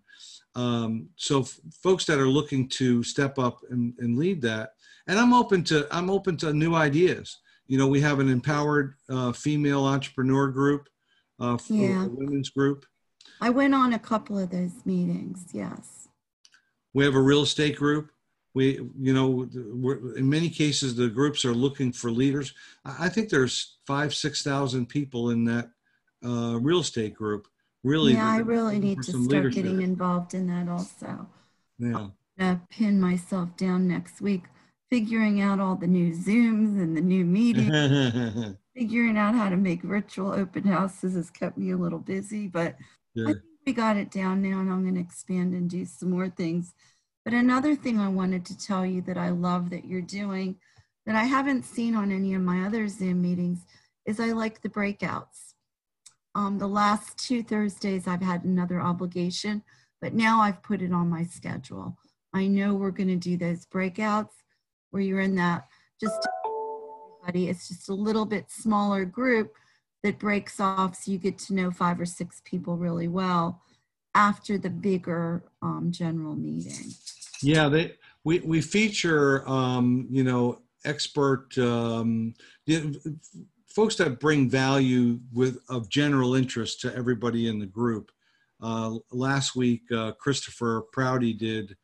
Um, 0.55 1.09
so 1.17 1.41
f- 1.41 1.59
folks 1.83 2.05
that 2.05 2.19
are 2.19 2.29
looking 2.29 2.69
to 2.69 3.03
step 3.03 3.37
up 3.37 3.59
and, 3.69 3.93
and 3.99 4.17
lead 4.17 4.41
that, 4.43 4.71
and 5.07 5.19
I'm 5.19 5.33
open 5.33 5.63
to 5.65 5.87
I'm 5.91 6.09
open 6.09 6.37
to 6.37 6.53
new 6.53 6.75
ideas. 6.75 7.37
You 7.67 7.77
know, 7.77 7.87
we 7.87 7.99
have 8.01 8.19
an 8.19 8.29
empowered 8.29 8.95
uh, 9.09 9.31
female 9.31 9.85
entrepreneur 9.85 10.47
group, 10.49 10.87
uh, 11.39 11.57
Yeah. 11.67 12.05
women's 12.09 12.49
group. 12.49 12.85
I 13.41 13.49
went 13.49 13.73
on 13.75 13.93
a 13.93 13.99
couple 13.99 14.37
of 14.39 14.51
those 14.51 14.85
meetings. 14.85 15.47
Yes. 15.51 16.07
We 16.93 17.03
have 17.03 17.15
a 17.15 17.21
real 17.21 17.41
estate 17.41 17.75
group. 17.75 18.11
We, 18.55 18.79
you 18.99 19.13
know, 19.13 19.47
we're, 19.53 20.15
in 20.15 20.29
many 20.29 20.49
cases, 20.49 20.95
the 20.95 21.09
groups 21.09 21.43
are 21.43 21.53
looking 21.53 21.91
for 21.91 22.09
leaders. 22.09 22.53
I 22.83 23.05
I 23.05 23.09
think 23.09 23.29
there's 23.29 23.77
five, 23.85 24.15
six 24.15 24.41
thousand 24.41 24.87
people 24.87 25.29
in 25.29 25.43
that 25.45 25.69
uh, 26.25 26.57
real 26.59 26.79
estate 26.79 27.13
group. 27.13 27.47
Really, 27.83 28.13
yeah, 28.13 28.31
I 28.31 28.37
really 28.37 28.79
need 28.79 29.03
to 29.03 29.11
start 29.11 29.27
leadership. 29.27 29.63
getting 29.63 29.81
involved 29.81 30.33
in 30.33 30.47
that 30.47 30.69
also. 30.69 31.27
Yeah, 31.77 32.07
uh, 32.39 32.55
pin 32.69 32.99
myself 32.99 33.55
down 33.57 33.87
next 33.87 34.21
week, 34.21 34.45
figuring 34.89 35.41
out 35.41 35.59
all 35.59 35.75
the 35.75 35.85
new 35.85 36.13
Zooms 36.13 36.81
and 36.81 36.95
the 36.95 37.01
new 37.01 37.25
meetings, 37.25 38.55
figuring 38.75 39.17
out 39.17 39.35
how 39.35 39.49
to 39.49 39.57
make 39.57 39.83
virtual 39.83 40.31
open 40.31 40.63
houses 40.63 41.15
has 41.15 41.29
kept 41.29 41.57
me 41.57 41.71
a 41.71 41.77
little 41.77 41.99
busy, 41.99 42.47
but 42.47 42.75
I 43.17 43.33
think 43.33 43.41
we 43.65 43.73
got 43.73 43.97
it 43.97 44.11
down 44.11 44.41
now 44.41 44.59
and 44.59 44.71
I'm 44.71 44.83
going 44.83 44.95
to 44.95 45.01
expand 45.01 45.53
and 45.53 45.69
do 45.69 45.85
some 45.85 46.11
more 46.11 46.29
things. 46.29 46.73
But 47.25 47.33
another 47.33 47.75
thing 47.75 47.99
I 47.99 48.07
wanted 48.07 48.45
to 48.45 48.57
tell 48.57 48.85
you 48.85 49.01
that 49.01 49.17
I 49.17 49.29
love 49.29 49.71
that 49.71 49.85
you're 49.85 50.01
doing 50.01 50.57
that 51.07 51.15
I 51.15 51.23
haven't 51.23 51.65
seen 51.65 51.95
on 51.95 52.11
any 52.11 52.35
of 52.35 52.41
my 52.43 52.65
other 52.65 52.87
Zoom 52.87 53.23
meetings 53.23 53.65
is 54.05 54.19
I 54.19 54.27
like 54.27 54.61
the 54.61 54.69
breakouts. 54.69 55.53
Um, 56.35 56.59
the 56.59 56.67
last 56.67 57.17
two 57.17 57.41
Thursdays, 57.41 58.07
I've 58.07 58.21
had 58.21 58.43
another 58.43 58.79
obligation, 58.79 59.63
but 60.01 60.13
now 60.13 60.41
I've 60.41 60.61
put 60.61 60.83
it 60.83 60.93
on 60.93 61.09
my 61.09 61.23
schedule. 61.23 61.97
I 62.33 62.45
know 62.45 62.75
we're 62.75 62.91
going 62.91 63.07
to 63.09 63.15
do 63.15 63.37
those 63.37 63.65
breakouts 63.65 64.33
where 64.91 65.01
you're 65.01 65.21
in 65.21 65.35
that 65.35 65.67
just 65.99 66.27
everybody. 67.25 67.49
It's 67.49 67.67
just 67.67 67.89
a 67.89 67.93
little 67.93 68.25
bit 68.25 68.51
smaller 68.51 69.03
group 69.03 69.55
that 70.03 70.19
breaks 70.19 70.59
off 70.59 70.95
so 70.95 71.11
you 71.11 71.17
get 71.17 71.39
to 71.39 71.55
know 71.55 71.71
five 71.71 71.99
or 71.99 72.05
six 72.05 72.41
people 72.45 72.77
really 72.77 73.07
well 73.07 73.63
after 74.15 74.57
the 74.57 74.69
bigger 74.69 75.43
um, 75.61 75.91
general 75.91 76.35
meeting. 76.35 76.91
Yeah, 77.41 77.69
they 77.69 77.95
we 78.23 78.39
we 78.39 78.61
feature 78.61 79.47
um, 79.47 80.07
you 80.09 80.23
know 80.23 80.61
expert 80.85 81.55
um, 81.57 82.33
folks 83.67 83.95
that 83.95 84.19
bring 84.19 84.49
value 84.49 85.19
with 85.33 85.59
of 85.69 85.89
general 85.89 86.35
interest 86.35 86.81
to 86.81 86.95
everybody 86.95 87.47
in 87.47 87.59
the 87.59 87.65
group. 87.65 88.11
Uh, 88.61 88.95
last 89.11 89.55
week, 89.55 89.83
uh, 89.91 90.13
Christopher 90.13 90.85
Prouty 90.93 91.33
did, 91.33 91.75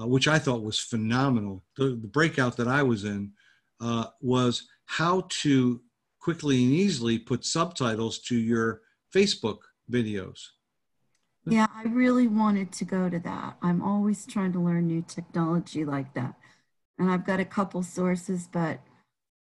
uh, 0.00 0.06
which 0.06 0.26
I 0.26 0.38
thought 0.38 0.62
was 0.62 0.80
phenomenal. 0.80 1.62
The, 1.76 1.98
the 2.00 2.08
breakout 2.08 2.56
that 2.56 2.66
I 2.66 2.82
was 2.82 3.04
in 3.04 3.32
uh, 3.80 4.06
was 4.22 4.66
how 4.86 5.26
to 5.42 5.80
quickly 6.18 6.64
and 6.64 6.72
easily 6.72 7.18
put 7.18 7.44
subtitles 7.44 8.20
to 8.20 8.36
your 8.36 8.80
Facebook 9.14 9.58
videos. 9.92 10.38
Yeah, 11.46 11.66
I 11.74 11.84
really 11.84 12.26
wanted 12.26 12.72
to 12.72 12.84
go 12.84 13.08
to 13.08 13.18
that. 13.20 13.56
I'm 13.62 13.82
always 13.82 14.26
trying 14.26 14.52
to 14.54 14.60
learn 14.60 14.86
new 14.86 15.02
technology 15.02 15.84
like 15.84 16.14
that. 16.14 16.34
And 16.98 17.10
I've 17.10 17.26
got 17.26 17.40
a 17.40 17.44
couple 17.44 17.82
sources, 17.82 18.48
but 18.50 18.80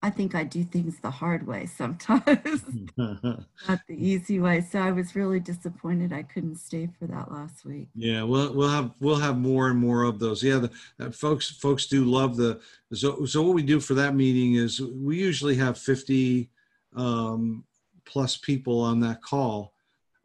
I 0.03 0.11
think 0.11 0.35
I 0.35 0.43
do 0.43 0.63
things 0.63 0.99
the 0.99 1.09
hard 1.09 1.47
way 1.47 1.65
sometimes, 1.65 2.63
not 2.97 3.79
the 3.87 3.95
easy 3.97 4.39
way. 4.39 4.61
So 4.61 4.79
I 4.79 4.91
was 4.91 5.15
really 5.15 5.39
disappointed 5.39 6.13
I 6.13 6.21
couldn't 6.21 6.57
stay 6.57 6.87
for 6.99 7.07
that 7.07 7.31
last 7.31 7.65
week. 7.65 7.87
Yeah, 7.95 8.21
we'll 8.21 8.53
we'll 8.53 8.69
have 8.69 8.91
we'll 8.99 9.15
have 9.15 9.39
more 9.39 9.69
and 9.69 9.79
more 9.79 10.03
of 10.03 10.19
those. 10.19 10.43
Yeah, 10.43 10.59
the, 10.59 10.71
uh, 10.99 11.09
folks 11.09 11.49
folks 11.49 11.87
do 11.87 12.05
love 12.05 12.37
the 12.37 12.61
so 12.93 13.25
so 13.25 13.41
what 13.41 13.55
we 13.55 13.63
do 13.63 13.79
for 13.79 13.95
that 13.95 14.13
meeting 14.13 14.53
is 14.55 14.79
we 14.79 15.17
usually 15.17 15.55
have 15.55 15.79
fifty 15.79 16.51
um, 16.95 17.63
plus 18.05 18.37
people 18.37 18.79
on 18.79 18.99
that 18.99 19.23
call, 19.23 19.73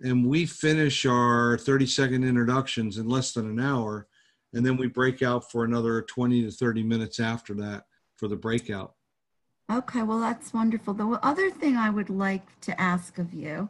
and 0.03 0.27
we 0.27 0.47
finish 0.47 1.07
our 1.07 1.59
thirty 1.59 1.87
second 1.87 2.25
introductions 2.25 2.99
in 2.99 3.09
less 3.09 3.33
than 3.33 3.49
an 3.49 3.61
hour, 3.61 4.09
and 4.53 4.65
then 4.65 4.77
we 4.77 4.87
break 4.89 5.23
out 5.23 5.51
for 5.51 5.65
another 5.65 6.03
twenty 6.03 6.43
to 6.43 6.51
thirty 6.51 6.83
minutes 6.83 7.21
after 7.21 7.55
that 7.55 7.85
for 8.17 8.29
the 8.29 8.37
breakout. 8.37 8.95
Okay, 9.71 10.03
well, 10.03 10.21
that's 10.21 10.53
wonderful. 10.53 10.93
The 10.93 11.19
other 11.23 11.51
thing 11.51 11.77
I 11.77 11.89
would 11.89 12.11
like 12.11 12.61
to 12.63 12.79
ask 12.81 13.19
of 13.19 13.33
you 13.33 13.69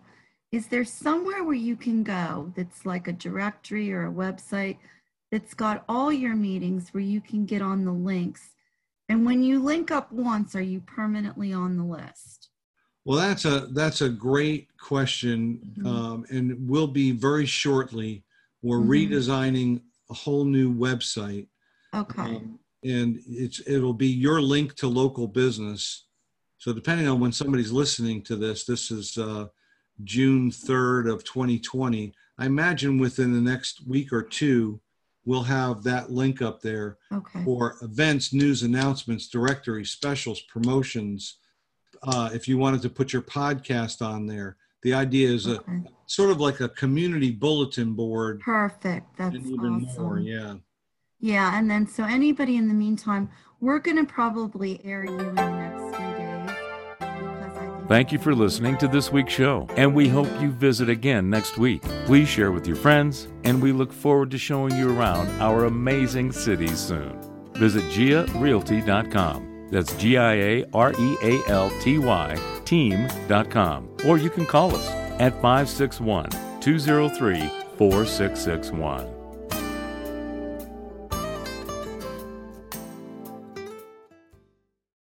is 0.50 0.66
there 0.66 0.84
somewhere 0.84 1.42
where 1.44 1.54
you 1.54 1.76
can 1.76 2.02
go 2.02 2.52
that's 2.54 2.84
like 2.84 3.08
a 3.08 3.12
directory 3.12 3.90
or 3.92 4.06
a 4.06 4.12
website 4.12 4.76
that's 5.30 5.54
got 5.54 5.82
all 5.88 6.12
your 6.12 6.36
meetings 6.36 6.92
where 6.92 7.02
you 7.02 7.22
can 7.22 7.46
get 7.46 7.62
on 7.62 7.84
the 7.84 7.92
links? 7.92 8.50
And 9.08 9.24
when 9.24 9.42
you 9.42 9.62
link 9.62 9.90
up 9.90 10.12
once, 10.12 10.54
are 10.54 10.62
you 10.62 10.80
permanently 10.80 11.52
on 11.52 11.76
the 11.76 11.84
list? 11.84 12.41
Well, 13.04 13.18
that's 13.18 13.44
a 13.44 13.68
that's 13.72 14.00
a 14.00 14.08
great 14.08 14.68
question, 14.78 15.74
Mhm. 15.78 15.86
um, 15.86 16.26
and 16.30 16.68
will 16.68 16.86
be 16.86 17.10
very 17.10 17.46
shortly. 17.46 18.22
We're 18.62 18.78
Mhm. 18.80 18.88
redesigning 18.88 19.82
a 20.08 20.14
whole 20.14 20.44
new 20.44 20.72
website, 20.72 21.48
Okay, 21.92 22.22
um, 22.36 22.58
and 22.84 23.20
it's 23.26 23.60
it'll 23.66 23.94
be 23.94 24.08
your 24.08 24.40
link 24.40 24.74
to 24.76 24.88
local 24.88 25.26
business. 25.26 26.04
So 26.58 26.72
depending 26.72 27.08
on 27.08 27.18
when 27.18 27.32
somebody's 27.32 27.72
listening 27.72 28.22
to 28.22 28.36
this, 28.36 28.64
this 28.64 28.92
is 28.92 29.18
uh, 29.18 29.48
June 30.04 30.50
third 30.52 31.08
of 31.08 31.24
2020. 31.24 32.14
I 32.38 32.46
imagine 32.46 32.98
within 32.98 33.32
the 33.32 33.40
next 33.40 33.84
week 33.86 34.12
or 34.12 34.22
two, 34.22 34.80
we'll 35.24 35.42
have 35.42 35.82
that 35.82 36.12
link 36.12 36.40
up 36.40 36.60
there 36.62 36.98
okay, 37.10 37.42
for 37.44 37.76
events, 37.82 38.32
news 38.32 38.62
announcements, 38.62 39.26
directory, 39.28 39.84
specials, 39.84 40.40
promotions. 40.42 41.38
Uh, 42.04 42.30
if 42.32 42.48
you 42.48 42.58
wanted 42.58 42.82
to 42.82 42.90
put 42.90 43.12
your 43.12 43.22
podcast 43.22 44.04
on 44.04 44.26
there, 44.26 44.56
the 44.82 44.92
idea 44.92 45.28
is 45.28 45.46
a 45.46 45.60
okay. 45.60 45.82
sort 46.06 46.30
of 46.30 46.40
like 46.40 46.60
a 46.60 46.68
community 46.68 47.30
bulletin 47.30 47.94
board 47.94 48.40
Perfect. 48.40 49.16
That's 49.16 49.36
and 49.36 49.46
even 49.46 49.86
awesome. 49.86 50.02
more. 50.02 50.18
Yeah. 50.18 50.54
Yeah, 51.20 51.56
and 51.56 51.70
then 51.70 51.86
so 51.86 52.04
anybody 52.04 52.56
in 52.56 52.66
the 52.66 52.74
meantime, 52.74 53.30
we're 53.60 53.78
going 53.78 53.96
to 53.96 54.12
probably 54.12 54.84
air 54.84 55.04
you 55.04 55.20
in 55.20 55.36
the 55.36 55.50
next 55.50 55.96
few 55.96 56.06
days 56.16 56.56
because 56.98 57.56
I 57.56 57.60
think 57.60 57.88
Thank 57.88 58.10
you 58.10 58.18
for 58.18 58.34
listening 58.34 58.76
to 58.78 58.88
this 58.88 59.12
week's 59.12 59.32
show, 59.32 59.68
and 59.76 59.94
we 59.94 60.08
hope 60.08 60.28
you 60.40 60.50
visit 60.50 60.88
again 60.88 61.30
next 61.30 61.58
week. 61.58 61.82
Please 62.06 62.28
share 62.28 62.50
with 62.50 62.66
your 62.66 62.74
friends, 62.74 63.28
and 63.44 63.62
we 63.62 63.70
look 63.70 63.92
forward 63.92 64.32
to 64.32 64.38
showing 64.38 64.74
you 64.76 64.98
around 64.98 65.28
our 65.40 65.66
amazing 65.66 66.32
city 66.32 66.66
soon. 66.66 67.16
Visit 67.54 67.84
GiaRealty.com. 67.84 69.51
That's 69.72 69.96
G 69.96 70.18
I 70.18 70.34
A 70.34 70.64
R 70.72 70.92
E 70.92 71.16
A 71.22 71.42
L 71.48 71.70
T 71.80 71.98
Y 71.98 72.38
team.com. 72.64 73.88
Or 74.06 74.18
you 74.18 74.30
can 74.30 74.46
call 74.46 74.74
us 74.74 74.88
at 75.18 75.32
561 75.42 76.30
203 76.60 77.40
4661. 77.76 79.11